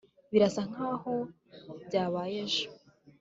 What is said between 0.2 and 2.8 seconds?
birasa nkaho byabaye ejo